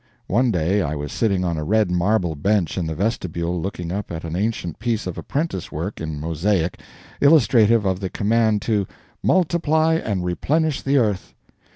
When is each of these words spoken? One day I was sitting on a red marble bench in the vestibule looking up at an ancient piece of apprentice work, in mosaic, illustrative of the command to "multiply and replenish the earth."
One 0.25 0.49
day 0.49 0.81
I 0.81 0.95
was 0.95 1.11
sitting 1.13 1.45
on 1.45 1.57
a 1.57 1.63
red 1.63 1.91
marble 1.91 2.33
bench 2.33 2.75
in 2.75 2.87
the 2.87 2.95
vestibule 2.95 3.61
looking 3.61 3.91
up 3.91 4.11
at 4.11 4.23
an 4.23 4.35
ancient 4.35 4.79
piece 4.79 5.05
of 5.05 5.15
apprentice 5.15 5.71
work, 5.71 6.01
in 6.01 6.19
mosaic, 6.19 6.81
illustrative 7.21 7.85
of 7.85 7.99
the 7.99 8.09
command 8.09 8.63
to 8.63 8.87
"multiply 9.21 9.93
and 10.03 10.25
replenish 10.25 10.81
the 10.81 10.97
earth." 10.97 11.35